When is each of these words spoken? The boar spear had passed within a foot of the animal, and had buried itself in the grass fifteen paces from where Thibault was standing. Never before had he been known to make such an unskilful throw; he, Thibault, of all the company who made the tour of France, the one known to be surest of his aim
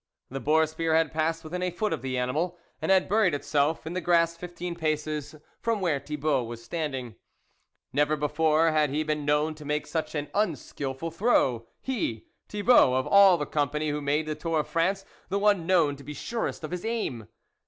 The 0.31 0.39
boar 0.39 0.65
spear 0.65 0.95
had 0.95 1.11
passed 1.13 1.43
within 1.43 1.61
a 1.61 1.69
foot 1.69 1.93
of 1.93 2.01
the 2.01 2.17
animal, 2.17 2.57
and 2.81 2.91
had 2.91 3.07
buried 3.07 3.35
itself 3.35 3.85
in 3.85 3.93
the 3.93 4.01
grass 4.01 4.35
fifteen 4.35 4.73
paces 4.73 5.35
from 5.59 5.79
where 5.79 5.99
Thibault 5.99 6.45
was 6.45 6.63
standing. 6.63 7.17
Never 7.93 8.15
before 8.15 8.71
had 8.71 8.89
he 8.89 9.03
been 9.03 9.25
known 9.25 9.53
to 9.53 9.63
make 9.63 9.85
such 9.85 10.15
an 10.15 10.29
unskilful 10.33 11.11
throw; 11.11 11.67
he, 11.83 12.25
Thibault, 12.49 12.95
of 12.95 13.05
all 13.05 13.37
the 13.37 13.45
company 13.45 13.89
who 13.89 14.01
made 14.01 14.25
the 14.25 14.33
tour 14.33 14.61
of 14.61 14.67
France, 14.67 15.05
the 15.29 15.37
one 15.37 15.67
known 15.67 15.95
to 15.97 16.03
be 16.03 16.15
surest 16.15 16.63
of 16.63 16.71
his 16.71 16.83
aim 16.83 17.27